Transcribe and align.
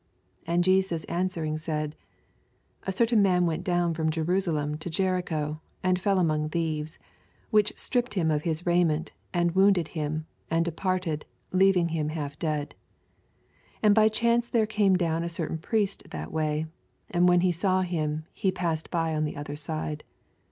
30 0.47 0.51
And 0.55 0.63
Jesus 0.63 1.03
answering 1.03 1.59
said, 1.59 1.95
A 2.87 2.91
certain 2.91 3.21
man 3.21 3.45
went 3.45 3.63
down 3.63 3.93
from 3.93 4.09
Jerusa 4.09 4.51
lem 4.51 4.75
to 4.79 4.89
Jericho, 4.89 5.61
and 5.83 6.01
foil 6.01 6.17
among 6.17 6.49
thieves, 6.49 6.97
which 7.51 7.73
stripped 7.77 8.15
him 8.15 8.31
of 8.31 8.41
his 8.41 8.65
raiment, 8.65 9.11
and 9.31 9.53
wounded 9.53 9.89
him, 9.89 10.25
and 10.49 10.65
departed, 10.65 11.25
leav 11.53 11.75
ing 11.75 11.89
hifn 11.89 12.09
half 12.13 12.39
dead. 12.39 12.73
81 13.81 13.81
And 13.83 13.93
by 13.93 14.09
chance 14.09 14.49
there 14.49 14.65
came 14.65 14.95
down 14.95 15.21
ft 15.21 15.39
oertain 15.47 15.59
Pnest 15.59 16.09
that 16.09 16.31
way: 16.31 16.65
and 17.11 17.29
when 17.29 17.41
he 17.41 17.51
saw 17.51 17.81
him, 17.83 18.25
he 18.33 18.51
psssed 18.51 18.89
by 18.89 19.13
on 19.15 19.23
the 19.23 19.35
other 19.37 19.55
Bide. 19.67 20.01